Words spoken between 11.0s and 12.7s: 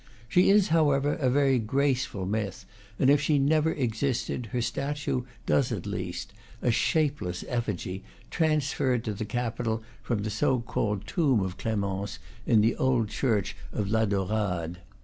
tomb of Clemence in